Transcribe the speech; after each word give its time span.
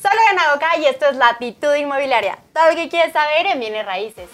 Soy 0.00 0.12
Lorena 0.16 0.54
Goca 0.54 0.78
y 0.78 0.86
esto 0.86 1.06
es 1.10 1.16
Latitud 1.16 1.74
Inmobiliaria. 1.74 2.38
Todo 2.54 2.70
lo 2.70 2.74
que 2.74 2.88
quieres 2.88 3.12
saber 3.12 3.44
en 3.44 3.60
bienes 3.60 3.84
raíces. 3.84 4.30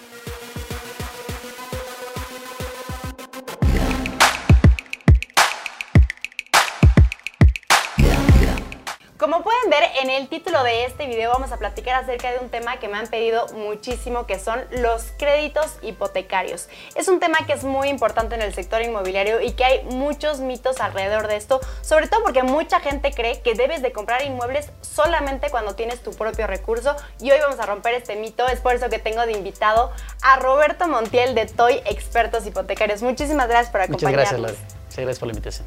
En 9.78 10.08
el 10.08 10.28
título 10.28 10.62
de 10.62 10.86
este 10.86 11.06
video 11.06 11.30
vamos 11.30 11.52
a 11.52 11.58
platicar 11.58 12.02
acerca 12.02 12.32
de 12.32 12.38
un 12.38 12.48
tema 12.48 12.78
que 12.78 12.88
me 12.88 12.96
han 12.96 13.08
pedido 13.08 13.46
muchísimo 13.48 14.26
que 14.26 14.38
son 14.38 14.64
los 14.70 15.12
créditos 15.18 15.76
hipotecarios. 15.82 16.70
Es 16.94 17.08
un 17.08 17.20
tema 17.20 17.36
que 17.46 17.52
es 17.52 17.62
muy 17.62 17.88
importante 17.88 18.36
en 18.36 18.40
el 18.40 18.54
sector 18.54 18.80
inmobiliario 18.80 19.42
y 19.42 19.52
que 19.52 19.66
hay 19.66 19.84
muchos 19.84 20.40
mitos 20.40 20.80
alrededor 20.80 21.26
de 21.28 21.36
esto, 21.36 21.60
sobre 21.82 22.08
todo 22.08 22.22
porque 22.22 22.42
mucha 22.42 22.80
gente 22.80 23.12
cree 23.12 23.42
que 23.42 23.52
debes 23.52 23.82
de 23.82 23.92
comprar 23.92 24.22
inmuebles 24.22 24.70
solamente 24.80 25.50
cuando 25.50 25.74
tienes 25.74 26.02
tu 26.02 26.12
propio 26.12 26.46
recurso 26.46 26.96
y 27.20 27.30
hoy 27.30 27.38
vamos 27.40 27.60
a 27.60 27.66
romper 27.66 27.92
este 27.92 28.16
mito, 28.16 28.48
es 28.48 28.60
por 28.60 28.74
eso 28.74 28.88
que 28.88 28.98
tengo 28.98 29.26
de 29.26 29.32
invitado 29.32 29.92
a 30.22 30.36
Roberto 30.36 30.88
Montiel 30.88 31.34
de 31.34 31.44
Toy 31.44 31.82
Expertos 31.84 32.46
Hipotecarios. 32.46 33.02
Muchísimas 33.02 33.46
gracias 33.48 33.72
por 33.72 33.82
acompañarnos. 33.82 34.30
Muchas 34.30 34.40
gracias, 34.40 34.40
Lore. 34.40 34.74
Muchas 34.86 34.96
gracias 34.96 35.18
por 35.18 35.28
la 35.28 35.32
invitación. 35.32 35.66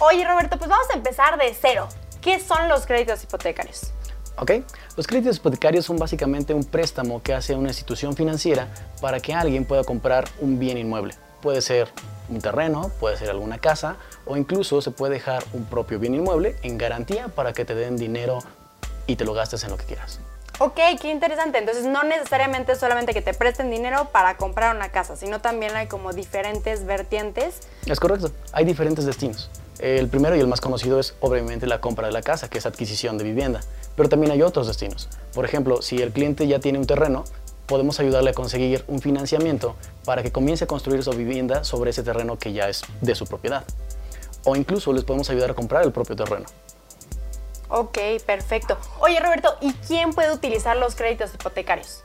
Oye 0.00 0.24
Roberto, 0.24 0.58
pues 0.58 0.68
vamos 0.68 0.90
a 0.90 0.94
empezar 0.94 1.38
de 1.38 1.54
cero. 1.54 1.88
¿Qué 2.24 2.40
son 2.40 2.70
los 2.70 2.86
créditos 2.86 3.22
hipotecarios? 3.22 3.92
Ok, 4.38 4.52
los 4.96 5.06
créditos 5.06 5.36
hipotecarios 5.36 5.84
son 5.84 5.98
básicamente 5.98 6.54
un 6.54 6.64
préstamo 6.64 7.22
que 7.22 7.34
hace 7.34 7.54
una 7.54 7.68
institución 7.68 8.16
financiera 8.16 8.66
para 9.02 9.20
que 9.20 9.34
alguien 9.34 9.66
pueda 9.66 9.84
comprar 9.84 10.24
un 10.40 10.58
bien 10.58 10.78
inmueble. 10.78 11.14
Puede 11.42 11.60
ser 11.60 11.90
un 12.30 12.40
terreno, 12.40 12.90
puede 12.98 13.18
ser 13.18 13.28
alguna 13.28 13.58
casa 13.58 13.96
o 14.24 14.38
incluso 14.38 14.80
se 14.80 14.90
puede 14.90 15.12
dejar 15.12 15.44
un 15.52 15.66
propio 15.66 15.98
bien 15.98 16.14
inmueble 16.14 16.56
en 16.62 16.78
garantía 16.78 17.28
para 17.28 17.52
que 17.52 17.66
te 17.66 17.74
den 17.74 17.98
dinero 17.98 18.38
y 19.06 19.16
te 19.16 19.26
lo 19.26 19.34
gastes 19.34 19.62
en 19.64 19.72
lo 19.72 19.76
que 19.76 19.84
quieras. 19.84 20.18
Ok, 20.60 20.80
qué 21.02 21.10
interesante. 21.10 21.58
Entonces 21.58 21.84
no 21.84 22.04
necesariamente 22.04 22.74
solamente 22.74 23.12
que 23.12 23.20
te 23.20 23.34
presten 23.34 23.70
dinero 23.70 24.08
para 24.12 24.38
comprar 24.38 24.74
una 24.74 24.88
casa, 24.88 25.14
sino 25.16 25.42
también 25.42 25.76
hay 25.76 25.88
como 25.88 26.14
diferentes 26.14 26.86
vertientes. 26.86 27.60
Es 27.84 28.00
correcto, 28.00 28.30
hay 28.54 28.64
diferentes 28.64 29.04
destinos. 29.04 29.50
El 29.78 30.08
primero 30.08 30.36
y 30.36 30.40
el 30.40 30.46
más 30.46 30.60
conocido 30.60 31.00
es 31.00 31.14
obviamente 31.20 31.66
la 31.66 31.80
compra 31.80 32.06
de 32.06 32.12
la 32.12 32.22
casa, 32.22 32.48
que 32.48 32.58
es 32.58 32.66
adquisición 32.66 33.18
de 33.18 33.24
vivienda, 33.24 33.60
pero 33.96 34.08
también 34.08 34.32
hay 34.32 34.42
otros 34.42 34.66
destinos. 34.66 35.08
Por 35.34 35.44
ejemplo, 35.44 35.82
si 35.82 36.00
el 36.00 36.12
cliente 36.12 36.46
ya 36.46 36.60
tiene 36.60 36.78
un 36.78 36.86
terreno, 36.86 37.24
podemos 37.66 37.98
ayudarle 38.00 38.30
a 38.30 38.34
conseguir 38.34 38.84
un 38.86 39.00
financiamiento 39.00 39.74
para 40.04 40.22
que 40.22 40.30
comience 40.30 40.64
a 40.64 40.66
construir 40.66 41.02
su 41.02 41.10
vivienda 41.12 41.64
sobre 41.64 41.90
ese 41.90 42.02
terreno 42.02 42.38
que 42.38 42.52
ya 42.52 42.68
es 42.68 42.82
de 43.00 43.14
su 43.14 43.26
propiedad. 43.26 43.64
O 44.44 44.56
incluso 44.56 44.92
les 44.92 45.04
podemos 45.04 45.30
ayudar 45.30 45.50
a 45.50 45.54
comprar 45.54 45.84
el 45.84 45.92
propio 45.92 46.14
terreno. 46.14 46.46
Ok, 47.68 47.98
perfecto. 48.24 48.76
Oye 49.00 49.18
Roberto, 49.18 49.56
¿y 49.60 49.72
quién 49.72 50.12
puede 50.12 50.32
utilizar 50.32 50.76
los 50.76 50.94
créditos 50.94 51.34
hipotecarios? 51.34 52.04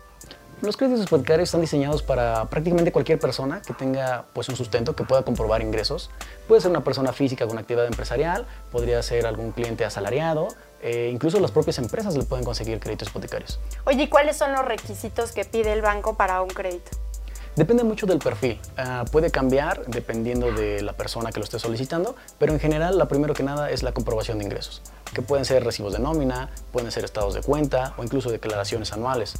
Los 0.61 0.75
créditos 0.75 1.05
hipotecarios 1.05 1.47
están 1.47 1.61
diseñados 1.61 2.03
para 2.03 2.43
prácticamente 2.49 2.91
cualquier 2.91 3.17
persona 3.17 3.61
que 3.61 3.73
tenga 3.73 4.25
pues, 4.33 4.49
un 4.49 4.57
sustento, 4.57 4.93
que 4.93 5.05
pueda 5.05 5.23
comprobar 5.23 5.61
ingresos. 5.61 6.09
Puede 6.49 6.59
ser 6.59 6.69
una 6.69 6.83
persona 6.83 7.13
física 7.13 7.47
con 7.47 7.57
actividad 7.57 7.85
empresarial, 7.85 8.45
podría 8.69 9.01
ser 9.01 9.25
algún 9.25 9.53
cliente 9.53 9.85
asalariado, 9.85 10.49
eh, 10.81 11.09
incluso 11.13 11.39
las 11.39 11.51
propias 11.51 11.77
empresas 11.77 12.17
le 12.17 12.23
pueden 12.23 12.43
conseguir 12.43 12.77
créditos 12.81 13.07
hipotecarios. 13.07 13.57
Oye, 13.85 14.03
¿y 14.03 14.07
cuáles 14.09 14.35
son 14.35 14.51
los 14.51 14.65
requisitos 14.65 15.31
que 15.31 15.45
pide 15.45 15.71
el 15.71 15.81
banco 15.81 16.15
para 16.17 16.41
un 16.41 16.49
crédito? 16.49 16.91
Depende 17.55 17.85
mucho 17.85 18.05
del 18.05 18.19
perfil. 18.19 18.59
Uh, 18.77 19.09
puede 19.11 19.31
cambiar 19.31 19.85
dependiendo 19.87 20.51
de 20.51 20.81
la 20.81 20.93
persona 20.93 21.31
que 21.31 21.39
lo 21.39 21.45
esté 21.45 21.57
solicitando, 21.59 22.15
pero 22.37 22.51
en 22.53 22.59
general, 22.59 22.97
la 22.97 23.07
primero 23.07 23.33
que 23.33 23.43
nada 23.43 23.71
es 23.71 23.81
la 23.81 23.93
comprobación 23.93 24.39
de 24.39 24.45
ingresos, 24.45 24.81
que 25.13 25.21
pueden 25.21 25.45
ser 25.45 25.63
recibos 25.63 25.93
de 25.93 25.99
nómina, 25.99 26.49
pueden 26.71 26.91
ser 26.91 27.05
estados 27.05 27.33
de 27.33 27.41
cuenta 27.41 27.93
o 27.97 28.03
incluso 28.03 28.29
declaraciones 28.29 28.93
anuales. 28.93 29.35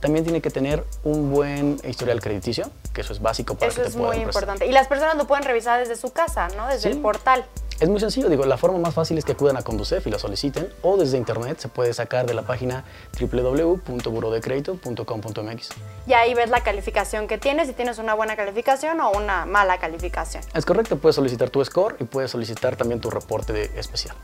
También 0.00 0.24
tiene 0.24 0.40
que 0.40 0.50
tener 0.50 0.84
un 1.04 1.30
buen 1.32 1.80
historial 1.88 2.20
crediticio, 2.20 2.70
que 2.92 3.00
eso 3.00 3.12
es 3.12 3.20
básico 3.20 3.54
para 3.54 3.68
eso 3.68 3.76
que 3.76 3.82
te 3.84 3.88
es 3.88 3.96
muy 3.96 4.16
importante. 4.18 4.66
Y 4.66 4.72
las 4.72 4.86
personas 4.88 5.16
lo 5.16 5.26
pueden 5.26 5.44
revisar 5.44 5.80
desde 5.80 5.96
su 5.96 6.12
casa, 6.12 6.48
¿no? 6.56 6.66
Desde 6.68 6.82
Sí. 6.82 6.88
el 6.96 7.02
portal. 7.02 7.44
Es 7.78 7.90
muy 7.90 8.00
sencillo, 8.00 8.30
digo, 8.30 8.46
la 8.46 8.56
forma 8.56 8.78
más 8.78 8.94
fácil 8.94 9.18
es 9.18 9.24
que 9.26 9.32
acudan 9.32 9.58
a 9.58 9.62
Conducef 9.62 10.06
y 10.06 10.10
lo 10.10 10.18
soliciten, 10.18 10.72
o 10.80 10.96
desde 10.96 11.18
internet 11.18 11.58
se 11.58 11.68
puede 11.68 11.92
sacar 11.92 12.24
de 12.24 12.32
la 12.32 12.40
página 12.42 12.84
www.burodecredito.com.mx. 13.20 15.68
Y 16.06 16.12
ahí 16.14 16.34
ves 16.34 16.50
la 16.50 16.60
calificación 16.62 17.26
que 17.28 17.38
tienes, 17.38 17.66
si 17.68 17.74
tienes 17.74 17.98
una 17.98 18.14
buena 18.14 18.36
calificación 18.36 19.00
o 19.00 19.10
una 19.10 19.44
mala 19.44 19.78
calificación. 19.78 20.42
Es 20.54 20.64
correcto, 20.64 20.96
puedes 20.98 21.16
solicitar 21.16 21.50
tu 21.50 21.62
score 21.64 21.96
y 22.00 22.04
puedes 22.04 22.30
solicitar 22.30 22.76
también 22.76 23.00
tu 23.00 23.10
reporte 23.10 23.52
de 23.52 23.64
especial. 23.78 24.16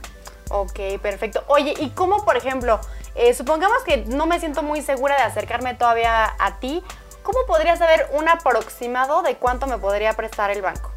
Ok, 0.50 0.80
perfecto. 1.00 1.44
Oye, 1.48 1.75
¿y 1.78 1.91
cómo, 1.91 2.25
por 2.25 2.36
ejemplo, 2.36 2.80
eh, 3.14 3.34
supongamos 3.34 3.82
que 3.84 3.98
no 4.06 4.26
me 4.26 4.41
siento 4.41 4.62
muy 4.62 4.82
segura 4.82 5.16
de 5.16 5.22
acercarme 5.22 5.75
todavía 5.75 6.32
a 6.38 6.58
ti, 6.58 6.82
¿cómo 7.22 7.38
podría 7.47 7.76
saber 7.76 8.08
un 8.14 8.28
aproximado 8.28 9.22
de 9.22 9.36
cuánto 9.36 9.66
me 9.66 9.78
podría 9.78 10.14
prestar 10.14 10.50
el 10.50 10.62
banco? 10.62 10.91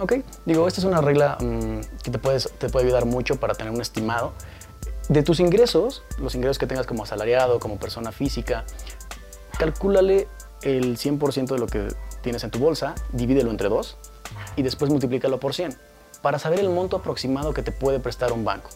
Ok, 0.00 0.14
digo, 0.46 0.66
esta 0.66 0.80
es 0.80 0.84
una 0.84 1.00
regla 1.00 1.36
mm, 1.40 1.80
que 2.02 2.10
te, 2.10 2.18
puedes, 2.18 2.50
te 2.58 2.68
puede 2.68 2.86
ayudar 2.86 3.04
mucho 3.04 3.36
para 3.36 3.54
tener 3.54 3.72
un 3.72 3.80
estimado. 3.80 4.32
De 5.08 5.22
tus 5.22 5.40
ingresos, 5.40 6.04
los 6.18 6.34
ingresos 6.34 6.58
que 6.58 6.66
tengas 6.66 6.86
como 6.86 7.02
asalariado, 7.02 7.60
como 7.60 7.76
persona 7.76 8.12
física, 8.12 8.64
calcúlale 9.58 10.28
el 10.62 10.96
100% 10.96 11.46
de 11.46 11.58
lo 11.58 11.66
que 11.66 11.88
tienes 12.22 12.44
en 12.44 12.50
tu 12.50 12.58
bolsa, 12.58 12.94
divídelo 13.12 13.50
entre 13.50 13.68
dos 13.68 13.96
y 14.56 14.62
después 14.62 14.90
multiplícalo 14.90 15.38
por 15.40 15.54
100 15.54 15.76
para 16.22 16.38
saber 16.38 16.60
el 16.60 16.70
monto 16.70 16.96
aproximado 16.96 17.52
que 17.52 17.62
te 17.62 17.72
puede 17.72 18.00
prestar 18.00 18.32
un 18.32 18.44
banco. 18.44 18.70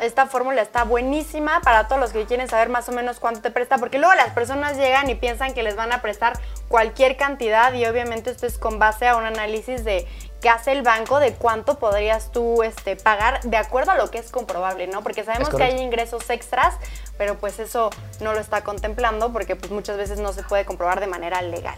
Esta 0.00 0.26
fórmula 0.26 0.62
está 0.62 0.84
buenísima 0.84 1.60
para 1.60 1.86
todos 1.86 2.00
los 2.00 2.12
que 2.12 2.24
quieren 2.24 2.48
saber 2.48 2.70
más 2.70 2.88
o 2.88 2.92
menos 2.92 3.20
cuánto 3.20 3.42
te 3.42 3.50
presta, 3.50 3.76
porque 3.76 3.98
luego 3.98 4.14
las 4.14 4.30
personas 4.30 4.78
llegan 4.78 5.10
y 5.10 5.14
piensan 5.14 5.52
que 5.52 5.62
les 5.62 5.76
van 5.76 5.92
a 5.92 6.00
prestar 6.00 6.38
cualquier 6.68 7.18
cantidad 7.18 7.72
y 7.74 7.84
obviamente 7.84 8.30
esto 8.30 8.46
es 8.46 8.56
con 8.56 8.78
base 8.78 9.06
a 9.08 9.16
un 9.16 9.24
análisis 9.24 9.84
de 9.84 10.08
qué 10.40 10.48
hace 10.48 10.72
el 10.72 10.82
banco, 10.82 11.20
de 11.20 11.34
cuánto 11.34 11.78
podrías 11.78 12.32
tú 12.32 12.62
este, 12.62 12.96
pagar 12.96 13.42
de 13.42 13.58
acuerdo 13.58 13.90
a 13.90 13.96
lo 13.96 14.10
que 14.10 14.18
es 14.18 14.30
comprobable, 14.30 14.86
¿no? 14.86 15.02
Porque 15.02 15.22
sabemos 15.22 15.50
que 15.50 15.62
hay 15.62 15.78
ingresos 15.78 16.30
extras, 16.30 16.76
pero 17.18 17.36
pues 17.36 17.58
eso 17.58 17.90
no 18.20 18.32
lo 18.32 18.40
está 18.40 18.64
contemplando 18.64 19.32
porque 19.32 19.54
pues 19.54 19.70
muchas 19.70 19.98
veces 19.98 20.18
no 20.18 20.32
se 20.32 20.42
puede 20.42 20.64
comprobar 20.64 21.00
de 21.00 21.08
manera 21.08 21.42
legal. 21.42 21.76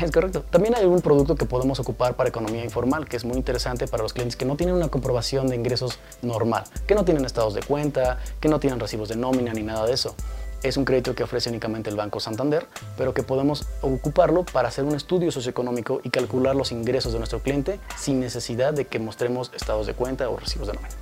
Es 0.02 0.10
correcto. 0.10 0.44
También 0.50 0.74
hay 0.74 0.86
un 0.86 1.00
producto 1.02 1.34
que 1.34 1.44
podemos 1.44 1.78
ocupar 1.78 2.16
para 2.16 2.28
economía 2.28 2.64
informal, 2.64 3.06
que 3.06 3.16
es 3.16 3.24
muy 3.24 3.36
interesante 3.36 3.86
para 3.86 4.02
los 4.02 4.12
clientes 4.12 4.36
que 4.36 4.44
no 4.44 4.56
tienen 4.56 4.74
una 4.74 4.88
comprobación 4.88 5.48
de 5.48 5.56
ingresos 5.56 5.98
normal, 6.22 6.64
que 6.86 6.94
no 6.94 7.04
tienen 7.04 7.24
estados 7.24 7.54
de 7.54 7.62
cuenta, 7.62 8.18
que 8.40 8.48
no 8.48 8.60
tienen 8.60 8.80
recibos 8.80 9.08
de 9.08 9.16
nómina 9.16 9.52
ni 9.52 9.62
nada 9.62 9.86
de 9.86 9.92
eso. 9.92 10.14
Es 10.62 10.76
un 10.76 10.84
crédito 10.84 11.14
que 11.14 11.22
ofrece 11.22 11.48
únicamente 11.48 11.88
el 11.88 11.96
Banco 11.96 12.20
Santander, 12.20 12.66
pero 12.96 13.14
que 13.14 13.22
podemos 13.22 13.66
ocuparlo 13.80 14.44
para 14.44 14.68
hacer 14.68 14.84
un 14.84 14.94
estudio 14.94 15.32
socioeconómico 15.32 16.00
y 16.02 16.10
calcular 16.10 16.54
los 16.54 16.70
ingresos 16.70 17.12
de 17.12 17.18
nuestro 17.18 17.40
cliente 17.40 17.80
sin 17.96 18.20
necesidad 18.20 18.74
de 18.74 18.86
que 18.86 18.98
mostremos 18.98 19.50
estados 19.54 19.86
de 19.86 19.94
cuenta 19.94 20.28
o 20.28 20.36
recibos 20.36 20.68
de 20.68 20.74
nómina. 20.74 20.99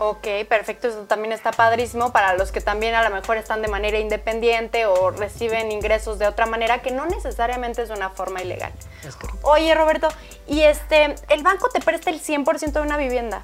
Ok, 0.00 0.26
perfecto, 0.48 0.88
eso 0.88 0.98
también 1.08 1.32
está 1.32 1.50
padrísimo 1.50 2.12
para 2.12 2.34
los 2.34 2.52
que 2.52 2.60
también 2.60 2.94
a 2.94 3.08
lo 3.08 3.14
mejor 3.14 3.36
están 3.36 3.62
de 3.62 3.68
manera 3.68 3.98
independiente 3.98 4.86
o 4.86 5.10
reciben 5.10 5.72
ingresos 5.72 6.20
de 6.20 6.28
otra 6.28 6.46
manera 6.46 6.82
que 6.82 6.92
no 6.92 7.06
necesariamente 7.06 7.82
es 7.82 7.90
una 7.90 8.10
forma 8.10 8.40
ilegal. 8.40 8.72
Es 9.04 9.16
correcto. 9.16 9.40
Oye, 9.42 9.74
Roberto, 9.74 10.08
¿y 10.46 10.60
este, 10.60 11.16
el 11.30 11.42
banco 11.42 11.68
te 11.70 11.80
presta 11.80 12.10
el 12.10 12.20
100% 12.20 12.72
de 12.72 12.80
una 12.80 12.96
vivienda? 12.96 13.42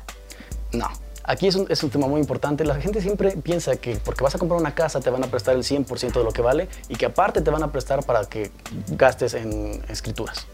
No. 0.73 0.89
Aquí 1.27 1.49
es 1.49 1.55
un, 1.55 1.67
es 1.71 1.83
un 1.83 1.91
tema 1.91 2.07
muy 2.07 2.21
importante. 2.21 2.65
La 2.65 2.75
gente 2.77 3.01
siempre 3.01 3.31
piensa 3.39 3.77
que 3.77 3.97
porque 3.97 4.23
vas 4.23 4.35
a 4.35 4.39
comprar 4.39 4.61
una 4.61 4.75
casa 4.75 5.01
te 5.01 5.09
van 5.09 5.25
a 5.25 5.27
prestar 5.27 5.57
el 5.57 5.63
100% 5.63 6.13
de 6.13 6.23
lo 6.23 6.33
que 6.33 6.43
vale 6.43 6.69
y 6.89 6.97
que 6.97 7.07
aparte 7.07 7.41
te 7.41 7.51
van 7.51 7.63
a 7.63 7.73
prestar 7.73 8.05
para 8.05 8.27
que 8.27 8.53
gastes 8.89 9.33
en 9.33 9.83
escrituras. 9.89 10.47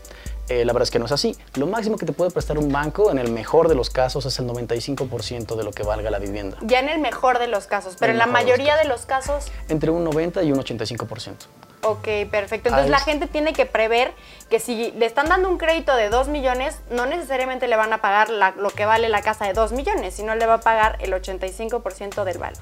Eh, 0.51 0.65
la 0.65 0.73
verdad 0.73 0.83
es 0.83 0.91
que 0.91 0.99
no 0.99 1.07
es 1.07 1.13
así. 1.13 1.37
Lo 1.55 1.69
máximo 1.69 1.97
que 1.97 2.05
te 2.05 2.13
puede 2.13 2.33
prestar 2.33 2.59
un 2.59 2.73
banco, 2.73 3.13
en 3.13 3.19
el 3.19 3.31
mejor 3.31 3.69
de 3.69 3.77
los 3.77 3.89
casos, 3.89 4.27
es 4.27 4.37
el 4.41 4.49
95% 4.49 5.55
de 5.55 5.63
lo 5.63 5.71
que 5.71 5.85
valga 5.85 6.11
la 6.11 6.19
vivienda. 6.19 6.57
Ya 6.63 6.81
en 6.81 6.89
el 6.89 6.99
mejor 7.01 7.39
de 7.39 7.47
los 7.47 7.69
casos, 7.69 7.95
pero 8.01 8.11
En 8.11 8.19
la 8.19 8.27
mejor 8.27 8.41
de 8.41 8.45
los 8.51 8.59
mayoría 8.59 8.77
de 8.77 8.85
los 8.89 9.07
casos, 9.07 9.47
Entre 9.69 9.91
un 9.93 10.03
90 10.03 10.43
y 10.43 10.51
un 10.51 10.59
85%. 10.59 11.35
ok, 11.83 12.03
perfecto. 12.33 12.69
Entonces 12.69 12.85
Ahí 12.87 12.91
la 12.91 12.99
gente 12.99 13.29
tiene 13.29 13.53
que 13.53 13.65
prever 13.65 14.13
que 14.51 14.59
si 14.59 14.91
le 14.91 15.07
están 15.07 15.29
dando 15.29 15.49
un 15.49 15.57
crédito 15.57 15.95
de 15.95 16.09
2 16.09 16.27
millones, 16.27 16.77
no 16.91 17.07
necesariamente 17.07 17.69
le 17.69 17.77
van 17.77 17.93
a 17.93 18.01
pagar 18.03 18.29
la- 18.29 18.51
lo 18.51 18.71
que 18.71 18.85
vale 18.87 19.09
la 19.09 19.23
casa 19.23 19.47
de 19.47 19.53
2 19.53 19.71
millones, 19.71 20.15
sino 20.15 20.35
le 20.35 20.47
va 20.47 20.55
a 20.55 20.61
pagar 20.61 20.99
el 21.01 21.13
85% 21.15 22.25
del 22.25 22.39
valor, 22.39 22.59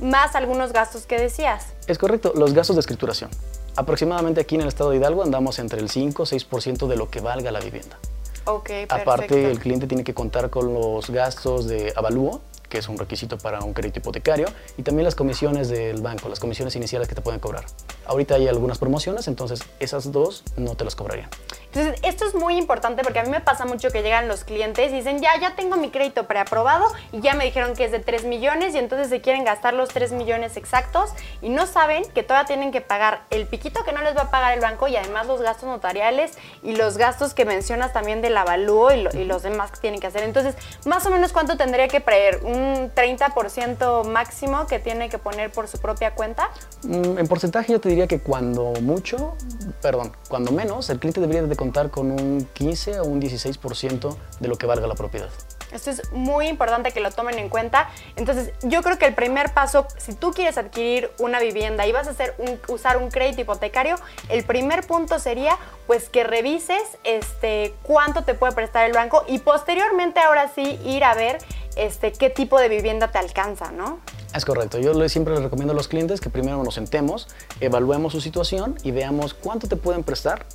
más 0.00 0.36
algunos 0.36 0.72
gastos 0.72 1.06
que 1.06 1.18
decías. 1.18 1.66
Es 1.88 1.98
correcto, 1.98 2.34
los 2.36 2.54
gastos 2.54 2.76
de 2.76 2.80
escrituración. 2.80 3.30
Aproximadamente 3.74 4.40
aquí 4.40 4.56
en 4.56 4.62
el 4.62 4.68
estado 4.68 4.90
de 4.90 4.98
Hidalgo 4.98 5.22
andamos 5.22 5.58
entre 5.58 5.80
el 5.80 5.88
5 5.88 6.22
o 6.22 6.26
6% 6.26 6.86
de 6.86 6.96
lo 6.96 7.08
que 7.08 7.20
valga 7.20 7.50
la 7.50 7.60
vivienda. 7.60 7.98
Ok, 8.44 8.66
perfecto. 8.66 8.94
Aparte, 8.94 9.50
el 9.50 9.58
cliente 9.58 9.86
tiene 9.86 10.04
que 10.04 10.14
contar 10.14 10.50
con 10.50 10.74
los 10.74 11.08
gastos 11.10 11.66
de 11.68 11.92
avalúo, 11.96 12.40
que 12.68 12.78
es 12.78 12.88
un 12.88 12.98
requisito 12.98 13.38
para 13.38 13.60
un 13.60 13.72
crédito 13.72 14.00
hipotecario, 14.00 14.48
y 14.76 14.82
también 14.82 15.04
las 15.04 15.14
comisiones 15.14 15.68
del 15.68 16.02
banco, 16.02 16.28
las 16.28 16.40
comisiones 16.40 16.74
iniciales 16.76 17.08
que 17.08 17.14
te 17.14 17.22
pueden 17.22 17.40
cobrar. 17.40 17.64
Ahorita 18.06 18.34
hay 18.34 18.48
algunas 18.48 18.78
promociones, 18.78 19.28
entonces 19.28 19.62
esas 19.80 20.12
dos 20.12 20.44
no 20.56 20.74
te 20.74 20.84
las 20.84 20.94
cobrarían. 20.94 21.28
Entonces, 21.72 21.98
esto 22.02 22.26
es 22.26 22.34
muy 22.34 22.58
importante 22.58 23.02
porque 23.02 23.18
a 23.18 23.22
mí 23.22 23.30
me 23.30 23.40
pasa 23.40 23.64
mucho 23.64 23.90
que 23.90 24.02
llegan 24.02 24.28
los 24.28 24.44
clientes 24.44 24.92
y 24.92 24.96
dicen, 24.96 25.20
ya, 25.20 25.30
ya 25.40 25.56
tengo 25.56 25.76
mi 25.76 25.90
crédito 25.90 26.26
preaprobado 26.26 26.84
y 27.12 27.22
ya 27.22 27.32
me 27.32 27.44
dijeron 27.44 27.74
que 27.74 27.86
es 27.86 27.92
de 27.92 27.98
3 27.98 28.24
millones 28.24 28.74
y 28.74 28.78
entonces 28.78 29.08
se 29.08 29.22
quieren 29.22 29.44
gastar 29.44 29.72
los 29.72 29.88
3 29.88 30.12
millones 30.12 30.58
exactos 30.58 31.10
y 31.40 31.48
no 31.48 31.66
saben 31.66 32.04
que 32.12 32.22
todavía 32.22 32.46
tienen 32.46 32.72
que 32.72 32.82
pagar 32.82 33.22
el 33.30 33.46
piquito 33.46 33.84
que 33.84 33.92
no 33.92 34.02
les 34.02 34.14
va 34.14 34.22
a 34.22 34.30
pagar 34.30 34.52
el 34.52 34.60
banco 34.60 34.86
y 34.86 34.96
además 34.96 35.26
los 35.26 35.40
gastos 35.40 35.66
notariales 35.66 36.36
y 36.62 36.76
los 36.76 36.98
gastos 36.98 37.32
que 37.32 37.46
mencionas 37.46 37.94
también 37.94 38.20
del 38.20 38.36
avalúo 38.36 38.92
y, 38.92 39.08
y 39.16 39.24
los 39.24 39.42
demás 39.42 39.70
que 39.70 39.80
tienen 39.80 39.98
que 39.98 40.08
hacer. 40.08 40.24
Entonces, 40.24 40.56
más 40.84 41.06
o 41.06 41.10
menos 41.10 41.32
cuánto 41.32 41.56
tendría 41.56 41.88
que 41.88 42.00
prever, 42.00 42.40
un 42.44 42.90
30% 42.94 44.04
máximo 44.04 44.66
que 44.66 44.78
tiene 44.78 45.08
que 45.08 45.16
poner 45.16 45.50
por 45.50 45.68
su 45.68 45.78
propia 45.78 46.14
cuenta. 46.14 46.50
Mm, 46.82 47.18
en 47.18 47.28
porcentaje 47.28 47.72
yo 47.72 47.80
te 47.80 47.88
diría 47.92 48.06
que 48.06 48.20
cuando 48.20 48.72
mucho, 48.80 49.36
perdón, 49.82 50.12
cuando 50.28 50.50
menos, 50.50 50.88
el 50.88 50.98
cliente 50.98 51.20
debería 51.20 51.42
de 51.42 51.56
contar 51.56 51.90
con 51.90 52.10
un 52.10 52.48
15 52.54 53.00
o 53.00 53.04
un 53.04 53.20
16% 53.20 54.16
de 54.40 54.48
lo 54.48 54.56
que 54.56 54.66
valga 54.66 54.86
la 54.86 54.94
propiedad. 54.94 55.28
Esto 55.72 55.90
es 55.90 56.12
muy 56.12 56.48
importante 56.48 56.92
que 56.92 57.00
lo 57.00 57.10
tomen 57.10 57.38
en 57.38 57.48
cuenta. 57.48 57.90
Entonces, 58.16 58.52
yo 58.62 58.82
creo 58.82 58.98
que 58.98 59.06
el 59.06 59.14
primer 59.14 59.52
paso, 59.52 59.86
si 59.96 60.14
tú 60.14 60.32
quieres 60.32 60.58
adquirir 60.58 61.10
una 61.18 61.38
vivienda 61.38 61.86
y 61.86 61.92
vas 61.92 62.06
a 62.08 62.10
hacer 62.10 62.34
usar 62.68 62.96
un 62.96 63.10
crédito 63.10 63.42
hipotecario, 63.42 63.96
el 64.28 64.44
primer 64.44 64.86
punto 64.86 65.18
sería 65.18 65.58
pues 65.86 66.08
que 66.08 66.24
revises 66.24 66.82
este, 67.04 67.74
cuánto 67.82 68.24
te 68.24 68.34
puede 68.34 68.52
prestar 68.54 68.86
el 68.86 68.92
banco 68.92 69.24
y 69.28 69.38
posteriormente 69.38 70.20
ahora 70.20 70.50
sí 70.54 70.78
ir 70.84 71.04
a 71.04 71.14
ver 71.14 71.38
este, 71.76 72.12
qué 72.12 72.30
tipo 72.30 72.58
de 72.58 72.68
vivienda 72.68 73.08
te 73.08 73.18
alcanza, 73.18 73.70
¿no? 73.70 74.00
Es 74.34 74.46
correcto. 74.46 74.78
Yo 74.78 75.08
siempre 75.08 75.34
les 75.34 75.42
recomiendo 75.42 75.72
a 75.72 75.76
los 75.76 75.88
clientes 75.88 76.20
que 76.20 76.30
primero 76.30 76.62
nos 76.64 76.74
sentemos, 76.74 77.28
evaluemos 77.60 78.12
su 78.12 78.20
situación 78.20 78.76
y 78.82 78.90
veamos 78.90 79.34
cuánto 79.34 79.68
te 79.68 79.76
pueden 79.76 80.04
prestar 80.04 80.46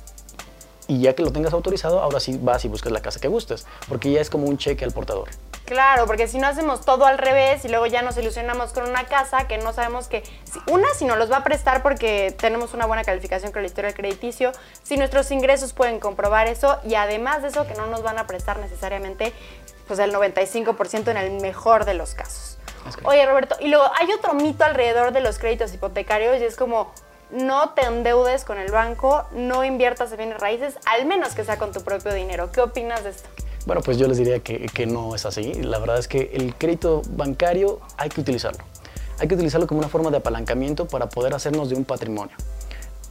y 0.88 1.00
ya 1.00 1.14
que 1.14 1.22
lo 1.22 1.30
tengas 1.30 1.52
autorizado, 1.52 2.00
ahora 2.00 2.18
sí 2.18 2.38
vas 2.42 2.64
y 2.64 2.68
buscas 2.68 2.90
la 2.90 3.00
casa 3.00 3.20
que 3.20 3.28
gustes, 3.28 3.66
porque 3.88 4.10
ya 4.10 4.20
es 4.20 4.30
como 4.30 4.46
un 4.46 4.56
cheque 4.56 4.84
al 4.84 4.90
portador. 4.90 5.28
Claro, 5.66 6.06
porque 6.06 6.26
si 6.26 6.38
no 6.38 6.46
hacemos 6.46 6.80
todo 6.80 7.04
al 7.04 7.18
revés 7.18 7.62
y 7.66 7.68
luego 7.68 7.84
ya 7.84 8.00
nos 8.00 8.16
ilusionamos 8.16 8.72
con 8.72 8.88
una 8.88 9.04
casa 9.04 9.46
que 9.46 9.58
no 9.58 9.74
sabemos 9.74 10.08
que, 10.08 10.22
una, 10.66 10.88
si 10.94 11.04
nos 11.04 11.18
los 11.18 11.30
va 11.30 11.36
a 11.36 11.44
prestar 11.44 11.82
porque 11.82 12.34
tenemos 12.36 12.72
una 12.72 12.86
buena 12.86 13.04
calificación 13.04 13.52
con 13.52 13.62
el 13.62 13.72
crediticio, 13.72 14.52
si 14.82 14.96
nuestros 14.96 15.30
ingresos 15.30 15.74
pueden 15.74 16.00
comprobar 16.00 16.46
eso 16.46 16.78
y 16.84 16.94
además 16.94 17.42
de 17.42 17.48
eso 17.48 17.66
que 17.66 17.74
no 17.74 17.86
nos 17.86 18.02
van 18.02 18.18
a 18.18 18.26
prestar 18.26 18.58
necesariamente 18.58 19.34
pues 19.86 19.98
el 19.98 20.12
95% 20.12 21.08
en 21.10 21.16
el 21.18 21.40
mejor 21.42 21.84
de 21.84 21.92
los 21.94 22.14
casos. 22.14 22.57
Oye 23.04 23.26
Roberto, 23.26 23.56
y 23.60 23.68
luego 23.68 23.84
hay 23.98 24.12
otro 24.12 24.34
mito 24.34 24.64
alrededor 24.64 25.12
de 25.12 25.20
los 25.20 25.38
créditos 25.38 25.72
hipotecarios 25.74 26.40
y 26.40 26.44
es 26.44 26.56
como, 26.56 26.92
no 27.30 27.70
te 27.70 27.82
endeudes 27.82 28.44
con 28.44 28.58
el 28.58 28.70
banco, 28.70 29.24
no 29.32 29.64
inviertas 29.64 30.10
en 30.12 30.18
bienes 30.18 30.38
raíces, 30.38 30.76
al 30.86 31.06
menos 31.06 31.34
que 31.34 31.44
sea 31.44 31.58
con 31.58 31.72
tu 31.72 31.82
propio 31.82 32.12
dinero. 32.12 32.50
¿Qué 32.52 32.60
opinas 32.60 33.04
de 33.04 33.10
esto? 33.10 33.28
Bueno, 33.66 33.82
pues 33.82 33.98
yo 33.98 34.08
les 34.08 34.16
diría 34.16 34.38
que, 34.40 34.66
que, 34.66 34.86
no 34.86 35.14
es 35.14 35.26
así. 35.26 35.52
La 35.54 35.78
verdad 35.78 35.98
es 35.98 36.08
que 36.08 36.30
el 36.32 36.54
crédito 36.54 37.02
bancario 37.10 37.80
hay 37.98 38.08
que 38.08 38.20
utilizarlo. 38.20 38.64
Hay 39.18 39.28
que 39.28 39.34
utilizarlo 39.34 39.66
como 39.66 39.80
una 39.80 39.88
forma 39.88 40.10
de 40.10 40.16
apalancamiento 40.18 40.86
para 40.86 41.08
poder 41.08 41.34
hacernos 41.34 41.68
de 41.68 41.74
un 41.74 41.84
patrimonio. 41.84 42.34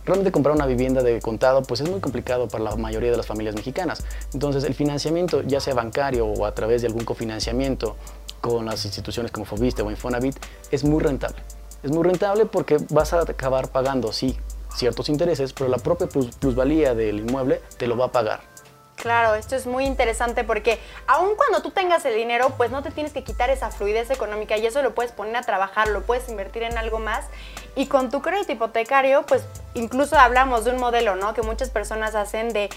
Realmente 0.07 0.31
comprar 0.31 0.55
una 0.55 0.65
vivienda 0.65 1.03
de 1.03 1.19
contado 1.19 1.63
pues 1.63 1.81
es 1.81 1.89
muy 1.89 1.99
complicado 1.99 2.47
para 2.47 2.63
la 2.63 2.75
mayoría 2.77 3.11
de 3.11 3.17
las 3.17 3.25
familias 3.25 3.55
mexicanas. 3.55 4.05
Entonces 4.33 4.63
el 4.63 4.73
financiamiento, 4.73 5.41
ya 5.41 5.59
sea 5.59 5.73
bancario 5.73 6.25
o 6.25 6.45
a 6.45 6.55
través 6.55 6.81
de 6.81 6.87
algún 6.87 7.03
cofinanciamiento 7.03 7.97
con 8.39 8.65
las 8.65 8.85
instituciones 8.85 9.33
como 9.33 9.45
Fobiste 9.45 9.81
o 9.81 9.91
Infonavit, 9.91 10.37
es 10.71 10.85
muy 10.85 11.03
rentable. 11.03 11.43
Es 11.83 11.91
muy 11.91 12.03
rentable 12.03 12.45
porque 12.45 12.77
vas 12.89 13.11
a 13.11 13.19
acabar 13.19 13.67
pagando, 13.67 14.13
sí, 14.13 14.37
ciertos 14.73 15.09
intereses, 15.09 15.51
pero 15.51 15.69
la 15.69 15.77
propia 15.77 16.07
plusvalía 16.07 16.95
del 16.95 17.19
inmueble 17.19 17.61
te 17.77 17.85
lo 17.85 17.97
va 17.97 18.05
a 18.05 18.11
pagar. 18.13 18.39
Claro, 19.07 19.35
esto 19.35 19.55
es 19.55 19.65
muy 19.65 19.85
interesante 19.85 20.43
porque 20.43 20.81
aun 21.07 21.37
cuando 21.37 21.61
tú 21.61 21.71
tengas 21.71 22.03
el 22.03 22.13
dinero, 22.13 22.49
pues 22.57 22.71
no 22.71 22.83
te 22.83 22.91
tienes 22.91 23.13
que 23.13 23.23
quitar 23.23 23.49
esa 23.49 23.71
fluidez 23.71 24.09
económica 24.09 24.57
y 24.57 24.65
eso 24.65 24.81
lo 24.81 24.93
puedes 24.93 25.13
poner 25.13 25.37
a 25.37 25.43
trabajar, 25.43 25.87
lo 25.87 26.01
puedes 26.01 26.27
invertir 26.27 26.63
en 26.63 26.77
algo 26.77 26.99
más. 26.99 27.23
Y 27.77 27.85
con 27.85 28.11
tu 28.11 28.21
crédito 28.21 28.51
hipotecario, 28.51 29.25
pues 29.25 29.45
incluso 29.75 30.19
hablamos 30.19 30.65
de 30.65 30.71
un 30.71 30.81
modelo, 30.81 31.15
¿no? 31.15 31.33
Que 31.33 31.41
muchas 31.41 31.69
personas 31.69 32.15
hacen 32.15 32.49
de 32.51 32.69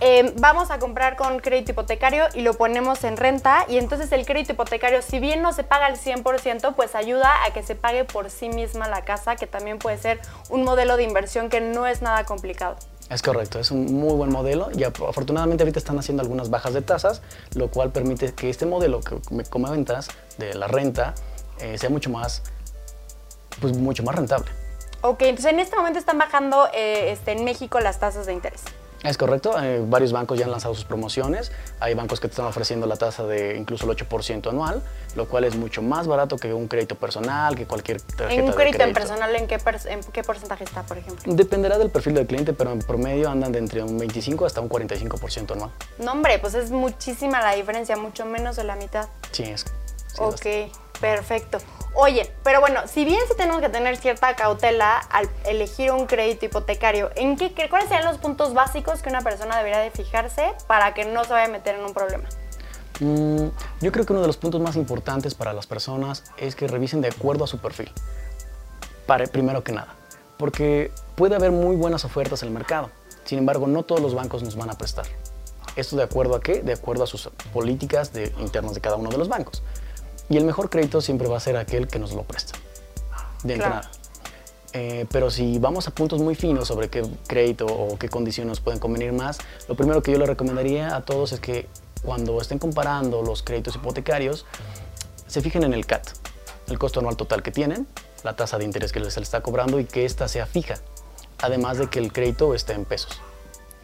Em, 0.00 0.32
vamos 0.36 0.70
a 0.70 0.78
comprar 0.78 1.16
con 1.16 1.40
crédito 1.40 1.72
hipotecario 1.72 2.26
y 2.32 2.42
lo 2.42 2.54
ponemos 2.54 3.02
en 3.02 3.16
renta 3.16 3.64
y 3.68 3.78
entonces 3.78 4.12
el 4.12 4.26
crédito 4.26 4.52
hipotecario, 4.52 5.02
si 5.02 5.18
bien 5.18 5.42
no 5.42 5.52
se 5.52 5.64
paga 5.64 5.86
al 5.86 5.96
100%, 5.96 6.76
pues 6.76 6.94
ayuda 6.94 7.44
a 7.44 7.50
que 7.52 7.64
se 7.64 7.74
pague 7.74 8.04
por 8.04 8.30
sí 8.30 8.48
misma 8.48 8.86
la 8.86 9.04
casa, 9.04 9.34
que 9.34 9.48
también 9.48 9.78
puede 9.78 9.98
ser 9.98 10.20
un 10.50 10.62
modelo 10.62 10.96
de 10.96 11.02
inversión 11.02 11.48
que 11.48 11.60
no 11.60 11.88
es 11.88 12.00
nada 12.00 12.22
complicado. 12.24 12.76
Es 13.10 13.22
correcto, 13.22 13.58
es 13.58 13.70
un 13.70 13.86
muy 13.94 14.14
buen 14.14 14.30
modelo 14.30 14.68
y 14.76 14.84
afortunadamente 14.84 15.64
ahorita 15.64 15.78
están 15.78 15.98
haciendo 15.98 16.22
algunas 16.22 16.50
bajas 16.50 16.74
de 16.74 16.82
tasas, 16.82 17.22
lo 17.54 17.70
cual 17.70 17.90
permite 17.90 18.34
que 18.34 18.50
este 18.50 18.66
modelo 18.66 19.00
que 19.00 19.18
me 19.30 19.44
comentas 19.44 20.08
de 20.36 20.54
la 20.54 20.68
renta 20.68 21.14
eh, 21.58 21.78
sea 21.78 21.88
mucho 21.88 22.10
más, 22.10 22.42
pues 23.60 23.74
mucho 23.76 24.02
más 24.02 24.14
rentable. 24.14 24.50
Ok, 25.00 25.22
entonces 25.22 25.52
en 25.52 25.60
este 25.60 25.76
momento 25.76 25.98
están 25.98 26.18
bajando 26.18 26.68
eh, 26.74 27.12
este, 27.12 27.32
en 27.32 27.44
México 27.44 27.80
las 27.80 27.98
tasas 27.98 28.26
de 28.26 28.34
interés. 28.34 28.62
Es 29.04 29.16
correcto, 29.16 29.54
eh, 29.62 29.82
varios 29.86 30.10
bancos 30.12 30.38
ya 30.38 30.44
han 30.44 30.50
lanzado 30.50 30.74
sus 30.74 30.84
promociones, 30.84 31.52
hay 31.78 31.94
bancos 31.94 32.18
que 32.18 32.26
te 32.26 32.32
están 32.32 32.46
ofreciendo 32.46 32.86
la 32.86 32.96
tasa 32.96 33.24
de 33.24 33.56
incluso 33.56 33.88
el 33.88 33.96
8% 33.96 34.50
anual, 34.50 34.82
lo 35.14 35.28
cual 35.28 35.44
es 35.44 35.54
mucho 35.54 35.82
más 35.82 36.08
barato 36.08 36.36
que 36.36 36.52
un 36.52 36.66
crédito 36.66 36.96
personal, 36.96 37.54
que 37.54 37.64
cualquier 37.64 38.00
tarjeta 38.00 38.34
¿En 38.34 38.44
un 38.44 38.52
crédito, 38.52 38.92
personal 38.92 39.34
¿en 39.36 39.46
qué, 39.46 39.58
en 39.86 40.00
qué 40.12 40.24
porcentaje 40.24 40.64
está, 40.64 40.82
por 40.82 40.98
ejemplo? 40.98 41.32
Dependerá 41.32 41.78
del 41.78 41.90
perfil 41.90 42.14
del 42.14 42.26
cliente, 42.26 42.52
pero 42.52 42.72
en 42.72 42.80
promedio 42.80 43.30
andan 43.30 43.52
de 43.52 43.60
entre 43.60 43.82
un 43.84 43.98
25 43.98 44.44
hasta 44.44 44.60
un 44.60 44.68
45% 44.68 45.52
anual. 45.52 45.70
No 45.98 46.12
hombre, 46.12 46.40
pues 46.40 46.54
es 46.54 46.72
muchísima 46.72 47.40
la 47.40 47.54
diferencia, 47.54 47.96
mucho 47.96 48.24
menos 48.24 48.56
de 48.56 48.64
la 48.64 48.74
mitad. 48.74 49.08
Sí, 49.30 49.44
es. 49.44 49.64
ok, 50.18 50.72
perfecto. 51.00 51.58
Oye, 52.00 52.30
pero 52.44 52.60
bueno, 52.60 52.82
si 52.86 53.04
bien 53.04 53.18
sí 53.26 53.34
tenemos 53.36 53.60
que 53.60 53.68
tener 53.70 53.96
cierta 53.96 54.36
cautela 54.36 54.98
al 54.98 55.28
elegir 55.44 55.90
un 55.90 56.06
crédito 56.06 56.46
hipotecario, 56.46 57.10
¿en 57.16 57.36
qué, 57.36 57.52
¿cuáles 57.68 57.88
serían 57.88 58.06
los 58.06 58.18
puntos 58.18 58.54
básicos 58.54 59.02
que 59.02 59.08
una 59.08 59.20
persona 59.22 59.56
debería 59.56 59.80
de 59.80 59.90
fijarse 59.90 60.52
para 60.68 60.94
que 60.94 61.04
no 61.06 61.24
se 61.24 61.32
vaya 61.32 61.46
a 61.46 61.48
meter 61.48 61.74
en 61.74 61.84
un 61.84 61.92
problema? 61.92 62.28
Mm, 63.00 63.48
yo 63.80 63.90
creo 63.90 64.06
que 64.06 64.12
uno 64.12 64.22
de 64.22 64.28
los 64.28 64.36
puntos 64.36 64.60
más 64.60 64.76
importantes 64.76 65.34
para 65.34 65.52
las 65.52 65.66
personas 65.66 66.22
es 66.36 66.54
que 66.54 66.68
revisen 66.68 67.00
de 67.00 67.08
acuerdo 67.08 67.42
a 67.42 67.46
su 67.48 67.58
perfil, 67.58 67.90
para, 69.08 69.26
primero 69.26 69.64
que 69.64 69.72
nada, 69.72 69.96
porque 70.36 70.92
puede 71.16 71.34
haber 71.34 71.50
muy 71.50 71.74
buenas 71.74 72.04
ofertas 72.04 72.42
en 72.42 72.50
el 72.50 72.54
mercado, 72.54 72.90
sin 73.24 73.40
embargo 73.40 73.66
no 73.66 73.82
todos 73.82 74.00
los 74.00 74.14
bancos 74.14 74.44
nos 74.44 74.54
van 74.54 74.70
a 74.70 74.74
prestar. 74.74 75.06
¿Esto 75.74 75.96
de 75.96 76.04
acuerdo 76.04 76.36
a 76.36 76.40
qué? 76.40 76.62
De 76.62 76.74
acuerdo 76.74 77.02
a 77.02 77.08
sus 77.08 77.28
políticas 77.52 78.12
de, 78.12 78.32
internas 78.38 78.74
de 78.74 78.80
cada 78.80 78.94
uno 78.94 79.10
de 79.10 79.18
los 79.18 79.28
bancos. 79.28 79.64
Y 80.28 80.36
el 80.36 80.44
mejor 80.44 80.70
crédito 80.70 81.00
siempre 81.00 81.28
va 81.28 81.38
a 81.38 81.40
ser 81.40 81.56
aquel 81.56 81.88
que 81.88 81.98
nos 81.98 82.12
lo 82.12 82.22
presta, 82.22 82.58
de 83.44 83.54
entrada. 83.54 83.90
Eh, 84.74 85.06
pero 85.10 85.30
si 85.30 85.58
vamos 85.58 85.88
a 85.88 85.90
puntos 85.92 86.20
muy 86.20 86.34
finos 86.34 86.68
sobre 86.68 86.88
qué 86.88 87.02
crédito 87.26 87.66
o 87.66 87.98
qué 87.98 88.08
condiciones 88.08 88.60
pueden 88.60 88.78
convenir 88.78 89.12
más, 89.12 89.38
lo 89.66 89.74
primero 89.74 90.02
que 90.02 90.12
yo 90.12 90.18
le 90.18 90.26
recomendaría 90.26 90.94
a 90.94 91.02
todos 91.02 91.32
es 91.32 91.40
que 91.40 91.66
cuando 92.02 92.40
estén 92.40 92.58
comparando 92.58 93.22
los 93.22 93.42
créditos 93.42 93.76
hipotecarios, 93.76 94.44
se 95.26 95.40
fijen 95.40 95.64
en 95.64 95.72
el 95.72 95.86
CAT, 95.86 96.08
el 96.68 96.78
costo 96.78 97.00
anual 97.00 97.16
total 97.16 97.42
que 97.42 97.50
tienen, 97.50 97.86
la 98.24 98.36
tasa 98.36 98.58
de 98.58 98.64
interés 98.64 98.92
que 98.92 99.00
les 99.00 99.16
está 99.16 99.40
cobrando 99.40 99.80
y 99.80 99.84
que 99.84 100.04
ésta 100.04 100.28
sea 100.28 100.46
fija, 100.46 100.76
además 101.38 101.78
de 101.78 101.88
que 101.88 101.98
el 101.98 102.12
crédito 102.12 102.54
esté 102.54 102.74
en 102.74 102.84
pesos. 102.84 103.20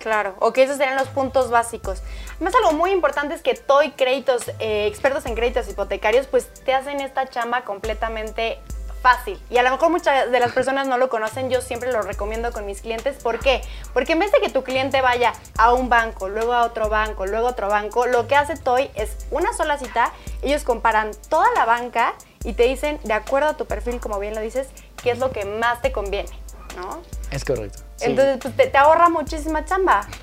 Claro, 0.05 0.35
o 0.39 0.53
que 0.53 0.63
esos 0.63 0.77
serían 0.77 0.99
los 0.99 1.09
puntos 1.09 1.49
básicos. 1.49 2.03
Además, 2.35 2.55
algo 2.57 2.73
muy 2.73 2.91
importante 2.91 3.35
es 3.35 3.41
que 3.41 3.55
TOY 3.55 3.93
Créditos, 3.93 4.51
eh, 4.59 4.87
expertos 4.87 5.25
en 5.25 5.35
créditos 5.35 5.67
hipotecarios, 5.67 6.27
pues 6.27 6.53
te 6.53 6.75
hacen 6.75 7.01
esta 7.01 7.27
chamba 7.27 7.65
completamente 7.65 8.59
fácil. 9.01 9.41
Y 9.49 9.57
a 9.57 9.63
lo 9.63 9.71
mejor 9.71 9.89
muchas 9.89 10.31
de 10.31 10.41
las 10.41 10.53
personas 10.53 10.87
no 10.89 10.99
lo 10.99 11.09
conocen, 11.09 11.49
yo 11.49 11.63
siempre 11.63 11.91
lo 11.91 12.03
recomiendo 12.03 12.53
con 12.53 12.67
mis 12.67 12.83
clientes. 12.83 13.17
¿Por 13.23 13.39
qué? 13.39 13.63
Porque 13.95 14.13
en 14.13 14.19
vez 14.19 14.31
de 14.31 14.41
que 14.41 14.51
tu 14.51 14.63
cliente 14.63 15.01
vaya 15.01 15.33
a 15.57 15.73
un 15.73 15.89
banco, 15.89 16.29
luego 16.29 16.53
a 16.53 16.65
otro 16.65 16.91
banco, 16.91 17.25
luego 17.25 17.47
a 17.47 17.53
otro 17.53 17.69
banco, 17.69 18.05
lo 18.05 18.27
que 18.27 18.37
hace 18.37 18.57
TOY 18.59 18.91
es 18.97 19.17
una 19.31 19.55
sola 19.55 19.79
cita, 19.79 20.13
ellos 20.43 20.65
comparan 20.65 21.13
toda 21.31 21.51
la 21.53 21.65
banca 21.65 22.13
y 22.45 22.53
te 22.53 22.65
dicen, 22.65 23.01
de 23.05 23.15
acuerdo 23.15 23.49
a 23.49 23.57
tu 23.57 23.65
perfil, 23.65 24.01
como 24.01 24.19
bien 24.19 24.35
lo 24.35 24.43
dices, 24.43 24.69
qué 25.03 25.13
es 25.13 25.19
lo 25.19 25.31
que 25.31 25.47
más 25.47 25.81
te 25.81 25.93
conviene, 25.93 26.29
¿no? 26.77 27.01
Es 27.31 27.43
correcto. 27.43 27.84
Entonces 28.01 28.39
pues, 28.41 28.73
te, 28.73 28.77
ahorra 28.77 29.09
muchísima 29.09 29.65
chamba. 29.65 30.07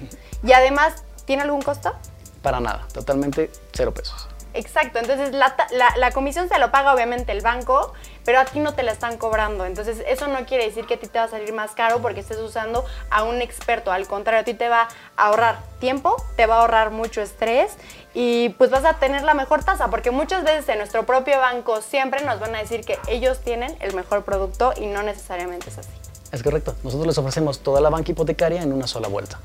Y 0.44 0.54
además, 0.54 1.04
¿tiene 1.26 1.44
algún 1.44 1.62
costo? 1.62 1.94
Para 2.42 2.60
nada, 2.60 2.88
totalmente 2.94 3.52
cero 3.74 3.94
pesos. 3.94 4.28
Exacto, 4.54 5.00
entonces 5.00 5.34
la, 5.34 5.56
la, 5.96 6.12
comisión 6.12 6.50
se 6.50 6.60
lo 6.60 6.72
paga 6.72 6.94
obviamente 6.94 7.32
el 7.32 7.42
banco, 7.42 7.94
pero 8.26 8.40
a 8.40 8.46
ti 8.46 8.60
no 8.60 8.74
te 8.74 8.84
la 8.84 8.92
están 8.92 9.18
cobrando. 9.18 9.66
Entonces 9.66 10.04
eso 10.06 10.28
no 10.28 10.46
quiere 10.46 10.66
decir 10.66 10.86
que 10.86 10.96
a 10.96 11.00
ti 11.00 11.08
te 11.08 11.20
va 11.20 11.26
a 11.26 11.28
salir 11.30 11.54
más 11.54 11.72
caro 11.72 12.02
porque 12.02 12.20
estés 12.20 12.40
usando 12.40 12.84
a 13.10 13.24
un 13.24 13.42
experto. 13.42 13.94
Al 13.94 14.08
contrario, 14.08 14.42
a 14.42 14.44
ti 14.44 14.54
te 14.54 14.68
va 14.68 14.90
a 15.16 15.26
ahorrar 15.28 15.60
tiempo, 15.80 16.18
te 16.36 16.48
va 16.48 16.56
a 16.56 16.62
ahorrar 16.62 16.92
mucho 16.92 17.22
estrés 17.22 17.78
y 18.14 18.50
pues 18.58 18.70
vas 18.72 18.84
a 18.84 18.96
tener 18.96 19.24
la 19.24 19.34
mejor 19.34 19.64
tasa 19.64 19.90
porque 19.90 20.12
muchas 20.12 20.44
veces 20.44 20.68
en 20.68 20.80
nuestro 20.80 21.06
propio 21.06 21.40
banco 21.40 21.82
siempre 21.82 22.22
nos 22.26 22.42
van 22.42 22.54
a 22.54 22.60
decir 22.60 22.84
que 22.84 23.00
ellos 23.08 23.40
tienen 23.40 23.78
el 23.80 23.94
mejor 23.94 24.26
producto 24.26 24.74
y 24.76 24.88
no 24.88 25.02
necesariamente 25.02 25.70
es 25.70 25.78
así. 25.78 26.01
Es 26.32 26.44
correcto. 26.44 26.76
Nosotros 26.84 27.08
les 27.08 27.18
ofrecemos 27.18 27.60
toda 27.60 27.82
la 27.82 27.90
banca 27.90 28.12
hipotecaria 28.12 28.62
en 28.62 28.74
una 28.74 28.88
sola 28.88 29.08
vuelta. 29.08 29.40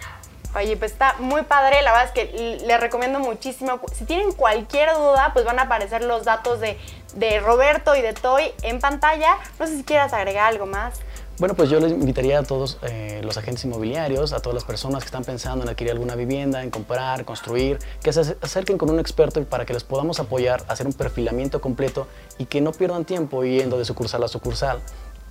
Oye, 0.55 0.77
pues 0.77 0.93
está 0.93 1.17
muy 1.19 1.43
padre, 1.43 1.83
la 1.83 1.93
verdad 1.93 2.07
es 2.07 2.13
que 2.13 2.65
les 2.65 2.81
recomiendo 2.81 3.19
muchísimo. 3.19 3.81
Si 3.93 4.05
tienen 4.05 4.33
cualquier 4.33 4.95
duda, 4.95 5.31
pues 5.35 5.45
van 5.45 5.59
a 5.59 5.63
aparecer 5.63 6.03
los 6.03 6.25
datos 6.25 6.61
de, 6.61 6.79
de 7.15 7.41
Roberto 7.41 7.95
y 7.95 8.01
de 8.01 8.15
Toy 8.15 8.45
en 8.63 8.81
pantalla. 8.81 9.37
No 9.59 9.67
sé 9.67 9.77
si 9.77 9.85
quieras 9.85 10.15
agregar 10.15 10.47
algo 10.47 10.65
más. 10.65 11.01
Bueno, 11.39 11.55
pues 11.55 11.69
yo 11.69 11.79
les 11.79 11.93
invitaría 11.93 12.39
a 12.39 12.43
todos 12.45 12.79
eh, 12.81 13.21
los 13.23 13.37
agentes 13.37 13.63
inmobiliarios, 13.67 14.33
a 14.33 14.41
todas 14.41 14.55
las 14.55 14.65
personas 14.65 15.03
que 15.03 15.09
están 15.09 15.23
pensando 15.23 15.65
en 15.65 15.69
adquirir 15.69 15.93
alguna 15.93 16.15
vivienda, 16.15 16.63
en 16.63 16.71
comprar, 16.71 17.27
construir, 17.27 17.79
que 18.03 18.11
se 18.11 18.21
acerquen 18.41 18.79
con 18.79 18.89
un 18.89 18.99
experto 18.99 19.45
para 19.45 19.67
que 19.67 19.75
les 19.75 19.85
podamos 19.85 20.19
apoyar 20.19 20.65
hacer 20.69 20.87
un 20.87 20.95
perfilamiento 20.95 21.61
completo 21.61 22.07
y 22.39 22.47
que 22.47 22.63
no 22.63 22.73
pierdan 22.73 23.05
tiempo 23.05 23.45
yendo 23.45 23.77
de 23.77 23.85
sucursal 23.85 24.25
a 24.25 24.29
sucursal 24.29 24.81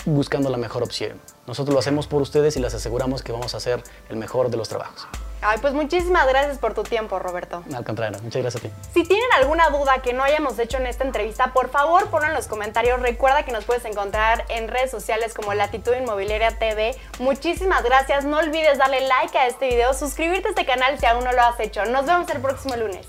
buscando 0.06 0.50
la 0.50 0.58
mejor 0.58 0.84
opción. 0.84 1.20
Nosotros 1.48 1.74
lo 1.74 1.80
hacemos 1.80 2.08
por 2.08 2.22
ustedes 2.22 2.56
y 2.58 2.60
les 2.60 2.74
aseguramos 2.74 3.24
que 3.24 3.32
vamos 3.32 3.54
a 3.54 3.58
hacer 3.58 3.84
el 4.10 4.18
mejor 4.18 4.50
de 4.50 4.58
los 4.58 4.70
trabajos. 4.70 5.08
Ay, 5.42 5.60
pues 5.62 5.74
muchísimas 5.74 6.28
gracias 6.28 6.58
por 6.58 6.74
tu 6.74 6.82
tiempo, 6.82 7.20
Roberto. 7.20 7.64
Al 7.72 7.84
contrario, 7.84 8.18
muchas 8.24 8.42
gracias 8.42 8.64
a 8.64 8.68
ti. 8.68 8.74
Si 8.94 9.04
tienen 9.04 9.28
alguna 9.34 9.70
duda 9.70 10.00
que 10.02 10.12
no 10.12 10.24
hayamos 10.24 10.58
hecho 10.58 10.78
en 10.78 10.88
esta 10.88 11.04
entrevista, 11.04 11.54
por 11.54 11.70
favor 11.70 12.10
ponlo 12.10 12.28
en 12.28 12.34
los 12.34 12.48
comentarios. 12.48 13.00
Recuerda 13.00 13.44
que 13.44 13.52
nos 13.52 13.64
puedes 13.64 13.86
encontrar 13.86 14.46
en 14.50 14.68
redes 14.68 14.90
sociales 14.90 15.36
como 15.36 15.54
Latitud 15.54 15.94
Inmobiliaria 15.94 16.58
TV. 16.58 16.96
Muchísimas 17.20 17.84
gracias. 17.84 18.26
No 18.26 18.40
olvides 18.40 18.80
darle 18.80 19.02
like 19.08 19.38
a 19.38 19.46
este 19.46 19.68
video, 19.68 19.94
suscribirte 19.94 20.48
a 20.48 20.52
este 20.52 20.66
canal 20.66 20.98
si 21.00 21.06
aún 21.06 21.24
no 21.24 21.32
lo 21.32 21.42
has 21.44 21.60
hecho. 21.60 21.86
Nos 21.86 22.08
vemos 22.08 22.28
el 22.30 22.42
próximo 22.42 22.76
lunes. 22.76 23.08